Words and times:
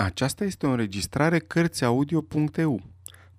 Aceasta 0.00 0.44
este 0.44 0.66
o 0.66 0.70
înregistrare 0.70 1.38
Cărțiaudio.eu. 1.38 2.82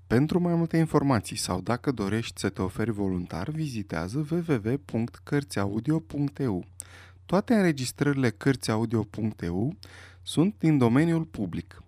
Pentru 0.08 0.40
mai 0.40 0.56
multe 0.56 0.78
informații 0.78 1.36
sau 1.36 1.62
dacă 1.62 1.92
dorești 1.92 2.40
să 2.40 2.50
te 2.50 2.62
oferi 2.62 2.92
voluntar, 2.92 3.50
vizitează 3.50 4.28
www.cărțiaudio.eu. 4.32 6.66
Toate 7.26 7.54
înregistrările 7.54 8.30
Cărțiaudio.eu 8.30 9.76
sunt 10.22 10.56
din 10.58 10.78
domeniul 10.78 11.24
public. 11.24 11.84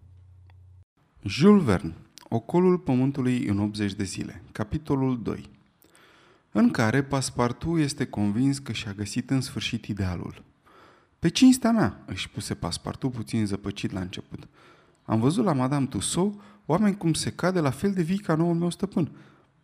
Jules 1.24 1.64
Verne, 1.64 1.96
Ocolul 2.30 2.78
Pământului 2.78 3.46
în 3.46 3.60
80 3.60 3.94
de 3.94 4.04
zile, 4.04 4.44
capitolul 4.52 5.22
2 5.22 5.50
în 6.52 6.70
care 6.70 7.04
Paspartu 7.04 7.78
este 7.78 8.06
convins 8.06 8.60
că 8.60 8.72
și-a 8.72 8.94
găsit 8.94 9.30
în 9.30 9.42
sfârșit 9.42 9.86
idealul– 9.86 10.44
pe 11.22 11.30
cinstea 11.30 11.72
mea, 11.72 12.04
își 12.06 12.30
puse 12.30 12.54
paspartu 12.54 13.10
puțin 13.10 13.46
zăpăcit 13.46 13.92
la 13.92 14.00
început. 14.00 14.48
Am 15.04 15.20
văzut 15.20 15.46
la 15.46 15.54
Madame 15.54 15.86
Tussaud 15.86 16.42
oameni 16.66 16.98
cum 16.98 17.14
se 17.14 17.32
cade 17.32 17.60
la 17.60 17.70
fel 17.70 17.92
de 17.92 18.02
vii 18.02 18.18
ca 18.18 18.36
noul 18.36 18.56
meu 18.56 18.70
stăpân. 18.70 19.12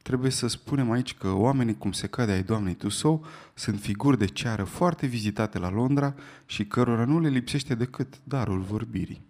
Trebuie 0.01 0.31
să 0.31 0.47
spunem 0.47 0.91
aici 0.91 1.13
că 1.13 1.31
oamenii 1.31 1.77
cum 1.77 1.91
se 1.91 2.07
cade 2.07 2.31
ai 2.31 2.43
doamnei 2.43 2.73
Tussaud 2.73 3.25
sunt 3.53 3.79
figuri 3.79 4.17
de 4.17 4.25
ceară 4.25 4.63
foarte 4.63 5.05
vizitate 5.05 5.59
la 5.59 5.69
Londra 5.69 6.15
și 6.45 6.65
cărora 6.65 7.05
nu 7.05 7.19
le 7.19 7.29
lipsește 7.29 7.75
decât 7.75 8.19
darul 8.23 8.59
vorbirii. 8.59 9.21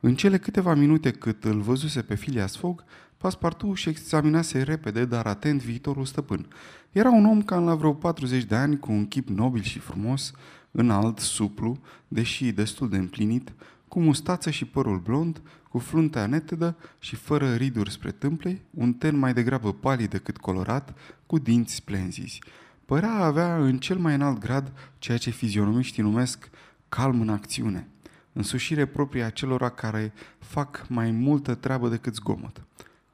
În 0.00 0.14
cele 0.14 0.38
câteva 0.38 0.74
minute 0.74 1.10
cât 1.10 1.44
îl 1.44 1.60
văzuse 1.60 2.02
pe 2.02 2.14
Phileas 2.14 2.56
Fogg, 2.56 2.84
Paspartu 3.16 3.74
și 3.74 3.88
examinase 3.88 4.62
repede, 4.62 5.04
dar 5.04 5.26
atent, 5.26 5.62
viitorul 5.62 6.04
stăpân. 6.04 6.46
Era 6.92 7.10
un 7.10 7.24
om 7.24 7.42
cam 7.42 7.64
la 7.64 7.74
vreo 7.74 7.92
40 7.92 8.44
de 8.44 8.54
ani, 8.54 8.78
cu 8.78 8.92
un 8.92 9.06
chip 9.06 9.28
nobil 9.28 9.62
și 9.62 9.78
frumos, 9.78 10.32
înalt, 10.76 11.18
suplu, 11.18 11.78
deși 12.08 12.52
destul 12.52 12.88
de 12.88 12.96
împlinit, 12.96 13.52
cu 13.88 14.00
mustață 14.00 14.50
și 14.50 14.64
părul 14.64 14.98
blond, 14.98 15.42
cu 15.68 15.78
fruntea 15.78 16.26
netedă 16.26 16.76
și 16.98 17.16
fără 17.16 17.54
riduri 17.54 17.90
spre 17.90 18.10
tâmple, 18.10 18.62
un 18.70 18.92
ten 18.92 19.16
mai 19.16 19.32
degrabă 19.32 19.72
palid 19.72 20.10
decât 20.10 20.36
colorat, 20.36 20.98
cu 21.26 21.38
dinți 21.38 21.74
splenzizi. 21.74 22.42
Părea 22.84 23.10
a 23.10 23.24
avea 23.24 23.56
în 23.56 23.78
cel 23.78 23.98
mai 23.98 24.14
înalt 24.14 24.38
grad 24.38 24.72
ceea 24.98 25.18
ce 25.18 25.30
fizionomiștii 25.30 26.02
numesc 26.02 26.50
calm 26.88 27.20
în 27.20 27.28
acțiune, 27.28 27.88
însușire 28.32 28.86
proprie 28.86 29.22
a 29.22 29.30
celora 29.30 29.68
care 29.68 30.12
fac 30.38 30.86
mai 30.88 31.10
multă 31.10 31.54
treabă 31.54 31.88
decât 31.88 32.14
zgomot. 32.14 32.62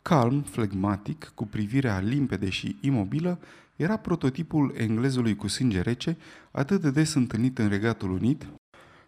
Calm, 0.02 0.42
flegmatic, 0.42 1.32
cu 1.34 1.46
privirea 1.46 1.98
limpede 1.98 2.48
și 2.48 2.76
imobilă, 2.80 3.38
era 3.76 3.96
prototipul 3.96 4.74
englezului 4.76 5.36
cu 5.36 5.48
sânge 5.48 5.80
rece, 5.80 6.16
atât 6.50 6.80
de 6.80 6.90
des 6.90 7.14
întâlnit 7.14 7.58
în 7.58 7.68
Regatul 7.68 8.10
Unit, 8.10 8.46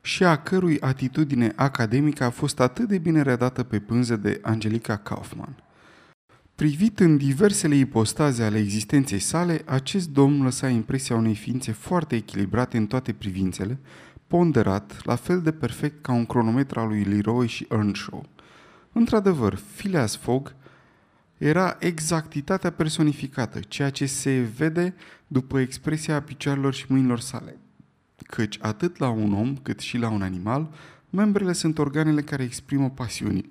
și 0.00 0.24
a 0.24 0.36
cărui 0.36 0.80
atitudine 0.80 1.52
academică 1.56 2.24
a 2.24 2.30
fost 2.30 2.60
atât 2.60 2.88
de 2.88 2.98
bine 2.98 3.22
redată 3.22 3.62
pe 3.62 3.78
pânză 3.78 4.16
de 4.16 4.38
Angelica 4.42 4.96
Kaufman. 4.96 5.56
Privit 6.54 7.00
în 7.00 7.16
diversele 7.16 7.74
ipostaze 7.74 8.42
ale 8.42 8.58
existenței 8.58 9.18
sale, 9.18 9.62
acest 9.64 10.08
domn 10.08 10.42
lăsa 10.42 10.68
impresia 10.68 11.16
unei 11.16 11.34
ființe 11.34 11.72
foarte 11.72 12.16
echilibrate 12.16 12.76
în 12.76 12.86
toate 12.86 13.12
privințele, 13.12 13.78
ponderat, 14.26 15.04
la 15.04 15.14
fel 15.14 15.40
de 15.40 15.52
perfect 15.52 16.02
ca 16.02 16.12
un 16.12 16.26
cronometru 16.26 16.80
al 16.80 16.88
lui 16.88 17.02
Leroy 17.02 17.46
și 17.46 17.66
Earnshaw. 17.70 18.26
Într-adevăr, 18.92 19.58
Phileas 19.76 20.16
Fogg 20.16 20.54
era 21.38 21.76
exactitatea 21.80 22.70
personificată, 22.70 23.60
ceea 23.60 23.90
ce 23.90 24.06
se 24.06 24.40
vede 24.56 24.94
după 25.26 25.60
expresia 25.60 26.22
picioarelor 26.22 26.74
și 26.74 26.84
mâinilor 26.88 27.20
sale. 27.20 27.56
Căci 28.26 28.58
atât 28.60 28.98
la 28.98 29.08
un 29.08 29.32
om 29.32 29.56
cât 29.56 29.80
și 29.80 29.98
la 29.98 30.10
un 30.10 30.22
animal, 30.22 30.70
membrele 31.10 31.52
sunt 31.52 31.78
organele 31.78 32.22
care 32.22 32.42
exprimă 32.42 32.90
pasiuni. 32.90 33.48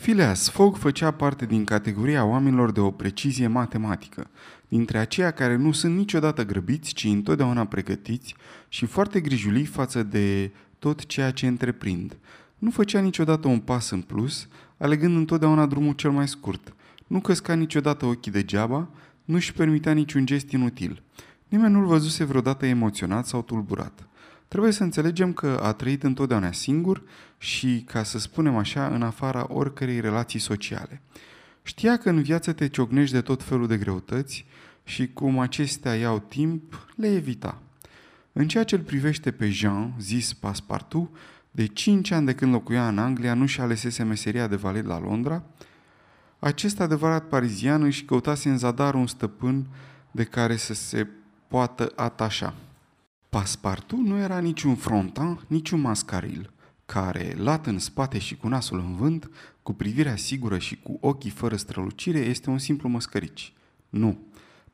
Phileas 0.00 0.48
Fogg 0.50 0.76
făcea 0.76 1.10
parte 1.10 1.46
din 1.46 1.64
categoria 1.64 2.24
oamenilor 2.24 2.72
de 2.72 2.80
o 2.80 2.90
precizie 2.90 3.46
matematică, 3.46 4.30
dintre 4.68 4.98
aceia 4.98 5.30
care 5.30 5.56
nu 5.56 5.72
sunt 5.72 5.96
niciodată 5.96 6.44
grăbiți, 6.44 6.92
ci 6.92 7.04
întotdeauna 7.04 7.66
pregătiți 7.66 8.34
și 8.68 8.86
foarte 8.86 9.20
grijuliți 9.20 9.70
față 9.70 10.02
de 10.02 10.50
tot 10.78 11.06
ceea 11.06 11.30
ce 11.30 11.46
întreprind. 11.46 12.16
Nu 12.58 12.70
făcea 12.70 13.00
niciodată 13.00 13.48
un 13.48 13.60
pas 13.60 13.90
în 13.90 14.00
plus, 14.00 14.48
alegând 14.78 15.16
întotdeauna 15.16 15.66
drumul 15.66 15.94
cel 15.94 16.10
mai 16.10 16.28
scurt. 16.28 16.74
Nu 17.06 17.20
căsca 17.20 17.54
niciodată 17.54 18.06
ochii 18.06 18.32
degeaba, 18.32 18.88
nu 19.24 19.34
își 19.34 19.52
permitea 19.52 19.92
niciun 19.92 20.26
gest 20.26 20.50
inutil. 20.50 21.02
Nimeni 21.48 21.72
nu-l 21.72 21.86
văzuse 21.86 22.24
vreodată 22.24 22.66
emoționat 22.66 23.26
sau 23.26 23.42
tulburat. 23.42 24.08
Trebuie 24.48 24.72
să 24.72 24.82
înțelegem 24.82 25.32
că 25.32 25.60
a 25.62 25.72
trăit 25.72 26.02
întotdeauna 26.02 26.52
singur 26.52 27.02
și, 27.38 27.84
ca 27.86 28.02
să 28.02 28.18
spunem 28.18 28.56
așa, 28.56 28.86
în 28.86 29.02
afara 29.02 29.46
oricărei 29.48 30.00
relații 30.00 30.38
sociale. 30.38 31.02
Știa 31.62 31.96
că 31.96 32.08
în 32.08 32.22
viață 32.22 32.52
te 32.52 32.68
ciocnești 32.68 33.14
de 33.14 33.20
tot 33.20 33.42
felul 33.42 33.66
de 33.66 33.76
greutăți 33.76 34.46
și 34.84 35.08
cum 35.12 35.38
acestea 35.38 35.94
iau 35.94 36.18
timp, 36.18 36.86
le 36.96 37.14
evita. 37.14 37.62
În 38.32 38.48
ceea 38.48 38.64
ce 38.64 38.74
îl 38.74 38.80
privește 38.80 39.30
pe 39.30 39.50
Jean, 39.50 39.94
zis 39.98 40.32
Paspartu, 40.32 41.10
de 41.56 41.66
cinci 41.66 42.10
ani 42.10 42.26
de 42.26 42.34
când 42.34 42.52
locuia 42.52 42.88
în 42.88 42.98
Anglia, 42.98 43.34
nu 43.34 43.46
și 43.46 43.60
alesese 43.60 44.02
meseria 44.02 44.46
de 44.46 44.56
valet 44.56 44.84
la 44.84 45.00
Londra, 45.00 45.42
acest 46.38 46.80
adevărat 46.80 47.28
parizian 47.28 47.82
își 47.82 48.04
căutase 48.04 48.48
în 48.48 48.58
zadar 48.58 48.94
un 48.94 49.06
stăpân 49.06 49.66
de 50.10 50.24
care 50.24 50.56
să 50.56 50.74
se 50.74 51.06
poată 51.48 51.92
atașa. 51.94 52.54
Paspartu 53.28 53.96
nu 53.96 54.18
era 54.18 54.38
niciun 54.38 54.74
frontan, 54.74 55.40
niciun 55.46 55.80
mascaril, 55.80 56.50
care, 56.86 57.34
lat 57.36 57.66
în 57.66 57.78
spate 57.78 58.18
și 58.18 58.36
cu 58.36 58.48
nasul 58.48 58.78
în 58.78 58.96
vânt, 58.96 59.30
cu 59.62 59.72
privirea 59.72 60.16
sigură 60.16 60.58
și 60.58 60.78
cu 60.82 60.98
ochii 61.00 61.30
fără 61.30 61.56
strălucire, 61.56 62.18
este 62.18 62.50
un 62.50 62.58
simplu 62.58 62.88
măscărici. 62.88 63.52
Nu, 63.88 64.18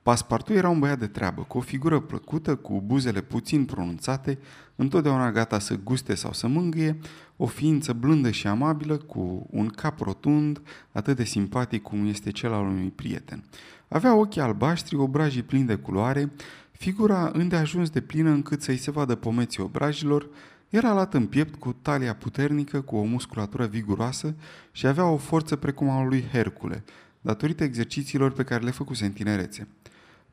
Paspartu 0.03 0.53
era 0.53 0.69
un 0.69 0.79
băiat 0.79 0.99
de 0.99 1.07
treabă, 1.07 1.43
cu 1.43 1.59
o 1.59 1.61
figură 1.61 2.01
plăcută, 2.01 2.57
cu 2.57 2.83
buzele 2.87 3.21
puțin 3.21 3.65
pronunțate, 3.65 4.39
întotdeauna 4.77 5.33
gata 5.33 5.59
să 5.59 5.79
guste 5.85 6.15
sau 6.15 6.33
să 6.33 6.47
mângâie, 6.47 6.99
o 7.37 7.47
ființă 7.47 7.93
blândă 7.93 8.31
și 8.31 8.47
amabilă, 8.47 8.97
cu 8.97 9.47
un 9.51 9.69
cap 9.69 10.01
rotund, 10.01 10.61
atât 10.93 11.17
de 11.17 11.25
simpatic 11.25 11.83
cum 11.83 12.07
este 12.07 12.31
cel 12.31 12.53
al 12.53 12.65
unui 12.65 12.93
prieten. 12.95 13.45
Avea 13.89 14.15
ochii 14.15 14.41
albaștri, 14.41 14.97
obrajii 14.97 15.43
plini 15.43 15.67
de 15.67 15.75
culoare, 15.75 16.33
figura 16.71 17.31
îndeajuns 17.33 17.91
de 17.91 18.01
plină 18.01 18.31
încât 18.31 18.63
să-i 18.63 18.77
se 18.77 18.91
vadă 18.91 19.15
pomeții 19.15 19.63
obrajilor, 19.63 20.29
era 20.69 20.93
lat 20.93 21.15
în 21.15 21.27
piept 21.27 21.55
cu 21.55 21.77
talia 21.83 22.15
puternică, 22.15 22.81
cu 22.81 22.97
o 22.97 23.03
musculatură 23.03 23.67
viguroasă 23.67 24.35
și 24.73 24.87
avea 24.87 25.07
o 25.07 25.17
forță 25.17 25.57
precum 25.57 25.89
a 25.89 26.05
lui 26.05 26.25
Hercule, 26.33 26.85
datorită 27.21 27.65
exercițiilor 27.65 28.33
pe 28.33 28.45
care 28.45 28.65
le 28.65 28.71
făcuse 28.71 29.05
în 29.05 29.13
tinerețe. 29.13 29.69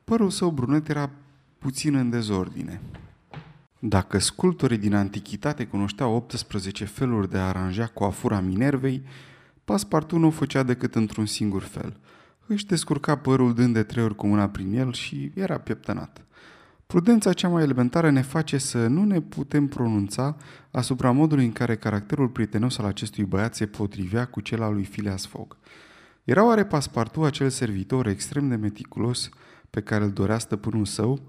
Părul 0.09 0.29
său 0.29 0.49
brunet 0.49 0.89
era 0.89 1.09
puțin 1.57 1.95
în 1.95 2.09
dezordine. 2.09 2.81
Dacă 3.79 4.19
sculptorii 4.19 4.77
din 4.77 4.95
antichitate 4.95 5.65
cunoșteau 5.65 6.15
18 6.15 6.85
feluri 6.85 7.29
de 7.29 7.37
a 7.37 7.47
aranja 7.47 7.87
coafura 7.87 8.39
Minervei, 8.39 9.03
Paspartu 9.65 10.17
nu 10.17 10.27
o 10.27 10.29
făcea 10.29 10.63
decât 10.63 10.95
într-un 10.95 11.25
singur 11.25 11.61
fel. 11.61 11.99
Își 12.47 12.65
descurca 12.65 13.17
părul 13.17 13.53
dând 13.53 13.73
de 13.73 13.83
trei 13.83 14.03
ori 14.03 14.15
cu 14.15 14.27
mâna 14.27 14.49
prin 14.49 14.77
el 14.77 14.93
și 14.93 15.31
era 15.35 15.57
pieptănat. 15.57 16.25
Prudența 16.87 17.33
cea 17.33 17.47
mai 17.47 17.63
elementară 17.63 18.09
ne 18.09 18.21
face 18.21 18.57
să 18.57 18.87
nu 18.87 19.03
ne 19.03 19.21
putem 19.21 19.67
pronunța 19.67 20.35
asupra 20.71 21.11
modului 21.11 21.45
în 21.45 21.51
care 21.51 21.75
caracterul 21.75 22.27
prietenos 22.27 22.77
al 22.77 22.85
acestui 22.85 23.23
băiat 23.23 23.55
se 23.55 23.65
potrivea 23.65 24.25
cu 24.25 24.41
cel 24.41 24.61
al 24.61 24.73
lui 24.73 24.83
Phileas 24.83 25.25
Fogg. 25.25 25.57
Era 26.23 26.45
oare 26.45 26.65
Paspartu 26.65 27.23
acel 27.23 27.49
servitor 27.49 28.07
extrem 28.07 28.47
de 28.47 28.55
meticulos 28.55 29.29
pe 29.69 29.81
care 29.81 30.03
îl 30.03 30.11
dorea 30.11 30.37
stăpânul 30.37 30.85
său, 30.85 31.21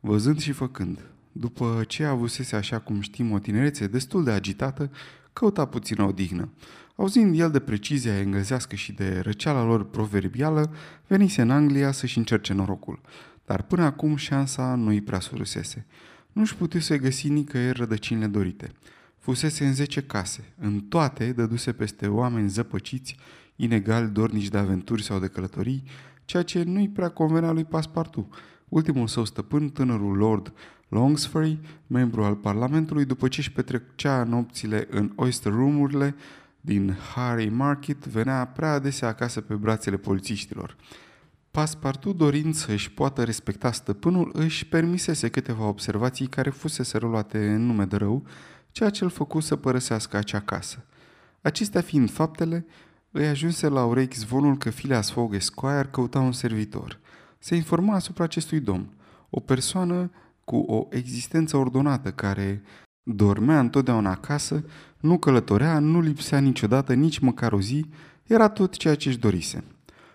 văzând 0.00 0.40
și 0.40 0.52
făcând. 0.52 1.04
După 1.32 1.84
ce 1.86 2.04
avusese, 2.04 2.56
așa 2.56 2.78
cum 2.78 3.00
știm, 3.00 3.32
o 3.32 3.38
tinerețe 3.38 3.86
destul 3.86 4.24
de 4.24 4.30
agitată, 4.30 4.90
căuta 5.32 5.64
puțină 5.64 6.02
odihnă. 6.02 6.52
Auzind 6.96 7.38
el 7.38 7.50
de 7.50 7.58
precizia 7.58 8.18
englezească 8.18 8.76
și 8.76 8.92
de 8.92 9.20
răceala 9.20 9.64
lor 9.64 9.84
proverbială, 9.90 10.72
venise 11.06 11.42
în 11.42 11.50
Anglia 11.50 11.92
să-și 11.92 12.18
încerce 12.18 12.52
norocul. 12.52 13.00
Dar 13.46 13.62
până 13.62 13.84
acum 13.84 14.16
șansa 14.16 14.74
nu 14.74 14.88
îi 14.88 15.00
prea 15.00 15.20
surusese. 15.20 15.86
Nu-și 16.32 16.54
putuse 16.56 16.98
găsi 16.98 17.28
nicăieri 17.28 17.78
rădăcinile 17.78 18.26
dorite. 18.26 18.72
Fusese 19.18 19.66
în 19.66 19.74
zece 19.74 20.02
case. 20.02 20.44
În 20.58 20.80
toate 20.80 21.32
dăduse 21.32 21.72
peste 21.72 22.06
oameni 22.06 22.48
zăpăciți, 22.48 23.16
inegal 23.56 24.10
dornici 24.10 24.48
de 24.48 24.58
aventuri 24.58 25.02
sau 25.02 25.18
de 25.18 25.26
călătorii, 25.26 25.82
ceea 26.28 26.42
ce 26.42 26.62
nu-i 26.62 26.88
prea 26.88 27.08
convenea 27.08 27.50
lui 27.50 27.64
Paspartu. 27.64 28.28
Ultimul 28.68 29.06
său 29.06 29.24
stăpân, 29.24 29.68
tânărul 29.68 30.16
Lord 30.16 30.52
Longsbury, 30.88 31.60
membru 31.86 32.24
al 32.24 32.34
Parlamentului, 32.34 33.04
după 33.04 33.28
ce 33.28 33.40
își 33.40 33.52
petrecea 33.52 34.24
nopțile 34.24 34.86
în 34.90 35.12
oyster 35.16 35.52
room-urile 35.52 36.14
din 36.60 36.96
Harry 37.14 37.48
Market, 37.48 38.06
venea 38.06 38.46
prea 38.46 38.72
adesea 38.72 39.08
acasă 39.08 39.40
pe 39.40 39.54
brațele 39.54 39.96
polițiștilor. 39.96 40.76
Paspartu, 41.50 42.12
dorind 42.12 42.54
să 42.54 42.72
își 42.72 42.90
poată 42.90 43.24
respecta 43.24 43.72
stăpânul, 43.72 44.30
își 44.32 44.66
permisese 44.66 45.28
câteva 45.28 45.66
observații 45.66 46.26
care 46.26 46.50
fusese 46.50 46.98
luate 46.98 47.48
în 47.48 47.66
nume 47.66 47.84
de 47.84 47.96
rău, 47.96 48.26
ceea 48.70 48.90
ce 48.90 49.04
îl 49.04 49.10
făcu 49.10 49.40
să 49.40 49.56
părăsească 49.56 50.16
acea 50.16 50.40
casă. 50.40 50.84
Acestea 51.40 51.80
fiind 51.80 52.10
faptele, 52.10 52.66
îi 53.10 53.26
ajunse 53.26 53.68
la 53.68 53.84
urechi 53.84 54.18
zvonul 54.18 54.56
că 54.56 54.70
Phileas 54.70 55.10
Fogg 55.10 55.34
Esquire 55.34 55.88
căuta 55.90 56.18
un 56.18 56.32
servitor. 56.32 56.98
Se 57.38 57.54
informa 57.54 57.94
asupra 57.94 58.24
acestui 58.24 58.60
domn, 58.60 58.88
o 59.30 59.40
persoană 59.40 60.10
cu 60.44 60.56
o 60.56 60.86
existență 60.90 61.56
ordonată 61.56 62.10
care 62.10 62.62
dormea 63.02 63.60
întotdeauna 63.60 64.10
acasă, 64.10 64.64
nu 65.00 65.18
călătorea, 65.18 65.78
nu 65.78 66.00
lipsea 66.00 66.38
niciodată 66.38 66.94
nici 66.94 67.18
măcar 67.18 67.52
o 67.52 67.60
zi, 67.60 67.86
era 68.26 68.48
tot 68.48 68.76
ceea 68.76 68.94
ce 68.94 69.08
își 69.08 69.18
dorise. 69.18 69.64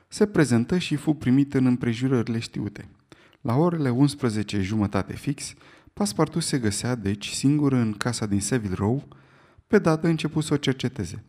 Se 0.08 0.26
prezentă 0.26 0.78
și 0.78 0.96
fu 0.96 1.14
primit 1.14 1.54
în 1.54 1.66
împrejurările 1.66 2.40
știute. 2.40 2.90
La 3.42 3.56
orele 3.56 3.90
11 3.90 4.62
jumătate 4.62 5.14
fix, 5.14 5.54
Paspartu 5.94 6.40
se 6.40 6.58
găsea, 6.58 6.96
deci, 6.96 7.30
singur 7.30 7.74
în 7.74 7.94
casa 7.94 8.26
din 8.26 8.40
Seville 8.40 8.76
Row, 8.76 9.08
pe 9.68 9.80
dată 9.80 10.08
început 10.08 10.44
să 10.44 10.54
o 10.54 10.58
cerceteze. 10.58 11.24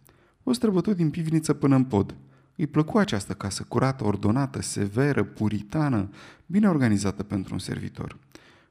O 0.44 0.52
străbătut 0.52 0.96
din 0.96 1.10
pivniță 1.10 1.54
până 1.54 1.76
în 1.76 1.84
pod. 1.84 2.14
Îi 2.56 2.66
plăcu 2.66 2.98
această 2.98 3.32
casă 3.32 3.62
curată, 3.68 4.04
ordonată, 4.04 4.62
severă, 4.62 5.24
puritană, 5.24 6.08
bine 6.46 6.68
organizată 6.68 7.22
pentru 7.22 7.52
un 7.52 7.58
servitor. 7.58 8.16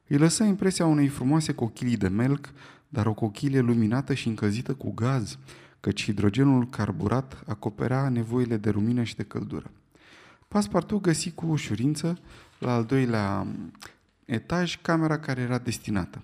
Îi 0.06 0.16
lăsă 0.16 0.44
impresia 0.44 0.86
unei 0.86 1.08
frumoase 1.08 1.54
cochilii 1.54 1.96
de 1.96 2.08
melc, 2.08 2.52
dar 2.88 3.06
o 3.06 3.12
cochilie 3.12 3.60
luminată 3.60 4.14
și 4.14 4.28
încălzită 4.28 4.74
cu 4.74 4.92
gaz, 4.92 5.38
căci 5.80 6.04
hidrogenul 6.04 6.68
carburat 6.68 7.42
acoperea 7.46 8.08
nevoile 8.08 8.56
de 8.56 8.70
lumină 8.70 9.02
și 9.02 9.16
de 9.16 9.22
căldură. 9.22 9.70
Paspartu 10.48 10.98
găsi 10.98 11.30
cu 11.30 11.46
ușurință, 11.46 12.18
la 12.58 12.74
al 12.74 12.84
doilea 12.84 13.46
etaj, 14.24 14.78
camera 14.82 15.18
care 15.18 15.40
era 15.40 15.58
destinată. 15.58 16.22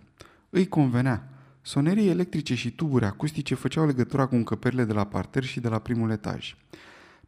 Îi 0.51 0.69
convenea. 0.69 1.29
Sonerii 1.63 2.09
electrice 2.09 2.55
și 2.55 2.71
tuburi 2.71 3.05
acustice 3.05 3.55
făceau 3.55 3.87
legătura 3.87 4.27
cu 4.27 4.35
încăperile 4.35 4.85
de 4.85 4.93
la 4.93 5.05
parter 5.05 5.45
și 5.45 5.61
de 5.61 5.69
la 5.69 5.79
primul 5.79 6.11
etaj. 6.11 6.57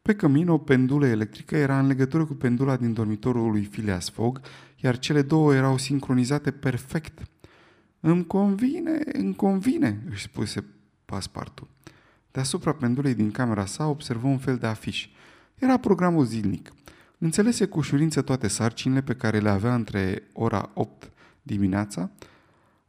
Pe 0.03 0.15
cămin, 0.15 0.49
o 0.49 0.59
pendulă 0.59 1.07
electrică 1.07 1.57
era 1.57 1.79
în 1.79 1.87
legătură 1.87 2.25
cu 2.25 2.35
pendula 2.35 2.77
din 2.77 2.93
dormitorul 2.93 3.51
lui 3.51 3.63
Phileas 3.63 4.11
Fogg, 4.11 4.41
iar 4.77 4.99
cele 4.99 5.23
două 5.23 5.55
erau 5.55 5.79
sincronizate 5.79 6.51
perfect. 6.51 7.23
Îmi 8.01 8.27
convine, 8.27 9.01
îmi 9.13 9.35
convine, 9.35 10.03
își 10.11 10.23
spuse 10.23 10.65
Paspartu. 11.05 11.69
Deasupra 12.31 12.73
pendulei 12.73 13.15
din 13.15 13.31
camera 13.31 13.65
sa 13.65 13.87
observă 13.87 14.27
un 14.27 14.39
fel 14.39 14.57
de 14.57 14.67
afiș. 14.67 15.09
Era 15.55 15.77
programul 15.77 16.25
zilnic. 16.25 16.73
Înțelese 17.19 17.67
cu 17.67 17.79
ușurință 17.79 18.23
toate 18.23 18.49
sarcinile 18.49 19.03
pe 19.03 19.15
care 19.15 19.39
le 19.39 19.49
avea 19.49 19.75
între 19.75 20.23
ora 20.33 20.71
8 20.75 21.11
dimineața, 21.43 22.11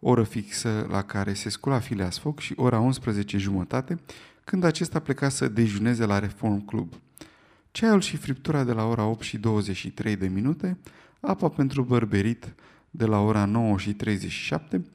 oră 0.04 0.24
fixă 0.24 0.88
la 0.90 1.02
care 1.02 1.34
se 1.34 1.50
scula 1.50 1.78
Phileas 1.78 2.18
Fogg 2.18 2.40
și 2.40 2.54
ora 2.56 2.80
11 2.80 3.38
jumătate, 3.38 4.00
când 4.44 4.64
acesta 4.64 5.00
pleca 5.00 5.30
să 5.30 5.48
dejuneze 5.48 6.06
la 6.06 6.20
Reform 6.20 6.66
Club. 6.66 6.94
Ceaiul 7.72 8.02
și 8.02 8.18
friptura 8.18 8.64
de 8.64 8.72
la 8.72 8.86
ora 8.86 9.06
8 9.06 9.22
și 9.22 9.38
23 9.38 10.16
de 10.16 10.28
minute, 10.28 10.78
apa 11.20 11.50
pentru 11.50 11.84
bărberit 11.84 12.54
de 12.90 13.06
la 13.06 13.20
ora 13.20 13.46
9 13.46 13.78
și 13.78 13.94
37, 13.94 14.86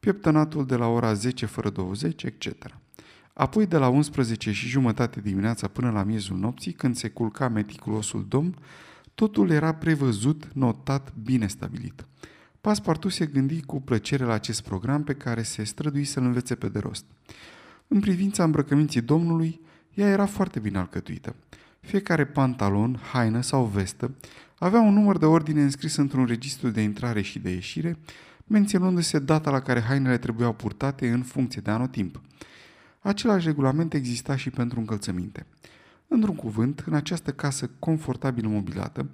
pieptănatul 0.00 0.66
de 0.66 0.76
la 0.76 0.86
ora 0.86 1.12
10 1.12 1.46
fără 1.46 1.70
20, 1.70 2.22
etc. 2.22 2.46
Apoi 3.32 3.66
de 3.66 3.76
la 3.76 3.88
11 3.88 4.52
și 4.52 4.68
jumătate 4.68 5.20
dimineața 5.20 5.68
până 5.68 5.90
la 5.90 6.02
miezul 6.02 6.36
nopții, 6.36 6.72
când 6.72 6.96
se 6.96 7.08
culca 7.08 7.48
meticulosul 7.48 8.24
domn, 8.28 8.56
totul 9.14 9.50
era 9.50 9.74
prevăzut, 9.74 10.48
notat, 10.52 11.12
bine 11.22 11.46
stabilit. 11.46 12.06
Paspartu 12.60 13.08
se 13.08 13.26
gândi 13.26 13.62
cu 13.62 13.80
plăcere 13.80 14.24
la 14.24 14.32
acest 14.32 14.62
program 14.62 15.04
pe 15.04 15.14
care 15.14 15.42
se 15.42 15.64
strădui 15.64 16.04
să-l 16.04 16.24
învețe 16.24 16.54
pe 16.54 16.68
de 16.68 16.78
rost. 16.78 17.04
În 17.88 18.00
privința 18.00 18.44
îmbrăcăminții 18.44 19.00
domnului, 19.00 19.60
ea 19.94 20.08
era 20.08 20.26
foarte 20.26 20.58
bine 20.58 20.78
alcătuită. 20.78 21.34
Fiecare 21.80 22.26
pantalon, 22.26 23.00
haină 23.12 23.40
sau 23.40 23.64
vestă 23.64 24.10
avea 24.62 24.80
un 24.80 24.94
număr 24.94 25.18
de 25.18 25.24
ordine 25.24 25.62
înscris 25.62 25.96
într-un 25.96 26.24
registru 26.24 26.68
de 26.68 26.80
intrare 26.80 27.20
și 27.20 27.38
de 27.38 27.50
ieșire, 27.50 27.96
menționându-se 28.46 29.18
data 29.18 29.50
la 29.50 29.60
care 29.60 29.80
hainele 29.80 30.18
trebuiau 30.18 30.52
purtate 30.52 31.10
în 31.10 31.22
funcție 31.22 31.60
de 31.60 31.70
anotimp. 31.70 32.20
Același 33.00 33.46
regulament 33.46 33.94
exista 33.94 34.36
și 34.36 34.50
pentru 34.50 34.78
încălțăminte. 34.78 35.46
Într-un 36.08 36.34
cuvânt, 36.34 36.82
în 36.86 36.94
această 36.94 37.32
casă 37.32 37.70
confortabil 37.78 38.48
mobilată, 38.48 39.06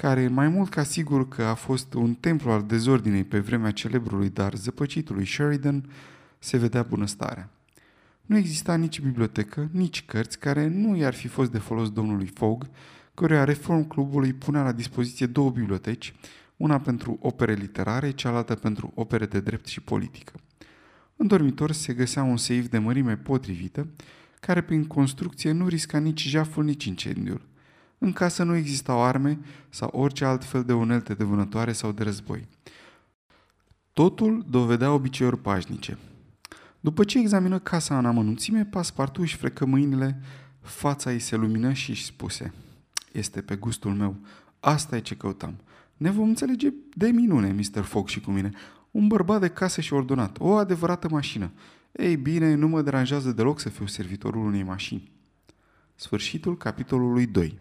care 0.00 0.28
mai 0.28 0.48
mult 0.48 0.70
ca 0.70 0.82
sigur 0.82 1.28
că 1.28 1.42
a 1.42 1.54
fost 1.54 1.94
un 1.94 2.14
templu 2.14 2.50
al 2.50 2.62
dezordinei 2.62 3.24
pe 3.24 3.38
vremea 3.38 3.70
celebrului 3.70 4.30
dar 4.30 4.54
zăpăcitului 4.54 5.26
Sheridan, 5.26 5.90
se 6.38 6.56
vedea 6.56 6.82
bunăstarea. 6.82 7.50
Nu 8.22 8.36
exista 8.36 8.74
nici 8.74 9.00
bibliotecă, 9.00 9.68
nici 9.72 10.04
cărți 10.04 10.38
care 10.38 10.68
nu 10.68 10.96
i-ar 10.96 11.14
fi 11.14 11.28
fost 11.28 11.50
de 11.50 11.58
folos 11.58 11.90
domnului 11.90 12.26
Fogg, 12.26 12.68
căruia 13.14 13.44
Reform 13.44 13.88
Clubului 13.88 14.32
punea 14.32 14.62
la 14.62 14.72
dispoziție 14.72 15.26
două 15.26 15.50
biblioteci, 15.50 16.14
una 16.56 16.80
pentru 16.80 17.18
opere 17.20 17.54
literare, 17.54 18.10
cealaltă 18.10 18.54
pentru 18.54 18.92
opere 18.94 19.26
de 19.26 19.40
drept 19.40 19.66
și 19.66 19.80
politică. 19.80 20.32
În 21.16 21.26
dormitor 21.26 21.72
se 21.72 21.92
găsea 21.92 22.22
un 22.22 22.36
seif 22.36 22.68
de 22.68 22.78
mărime 22.78 23.16
potrivită, 23.16 23.86
care 24.40 24.60
prin 24.60 24.84
construcție 24.84 25.52
nu 25.52 25.68
risca 25.68 25.98
nici 25.98 26.28
jaful, 26.28 26.64
nici 26.64 26.84
incendiul. 26.84 27.48
În 28.02 28.12
casă 28.12 28.42
nu 28.42 28.54
existau 28.54 29.02
arme 29.02 29.38
sau 29.68 29.90
orice 29.92 30.24
alt 30.24 30.44
fel 30.44 30.64
de 30.64 30.72
unelte 30.72 31.14
de 31.14 31.24
vânătoare 31.24 31.72
sau 31.72 31.92
de 31.92 32.02
război. 32.02 32.48
Totul 33.92 34.44
dovedea 34.48 34.92
obiceiuri 34.92 35.38
pașnice. 35.38 35.98
După 36.80 37.04
ce 37.04 37.18
examină 37.18 37.58
casa 37.58 37.98
în 37.98 38.06
amănunțime, 38.06 38.64
Paspartu 38.64 39.20
își 39.20 39.36
frecă 39.36 39.64
mâinile, 39.64 40.20
fața 40.60 41.10
îi 41.10 41.18
se 41.18 41.36
lumină 41.36 41.72
și 41.72 41.90
își 41.90 42.04
spuse 42.04 42.52
Este 43.12 43.40
pe 43.40 43.56
gustul 43.56 43.94
meu. 43.94 44.16
Asta 44.60 44.96
e 44.96 45.00
ce 45.00 45.16
căutam. 45.16 45.54
Ne 45.96 46.10
vom 46.10 46.28
înțelege 46.28 46.72
de 46.94 47.08
minune, 47.08 47.52
Mr. 47.52 47.82
Fogg 47.82 48.08
și 48.08 48.20
cu 48.20 48.30
mine. 48.30 48.50
Un 48.90 49.06
bărbat 49.06 49.40
de 49.40 49.48
casă 49.48 49.80
și 49.80 49.92
ordonat. 49.92 50.36
O 50.38 50.52
adevărată 50.52 51.08
mașină. 51.08 51.50
Ei 51.92 52.16
bine, 52.16 52.54
nu 52.54 52.68
mă 52.68 52.82
deranjează 52.82 53.32
deloc 53.32 53.60
să 53.60 53.68
fiu 53.68 53.86
servitorul 53.86 54.46
unei 54.46 54.62
mașini. 54.62 55.10
Sfârșitul 55.94 56.56
capitolului 56.56 57.26
2 57.26 57.58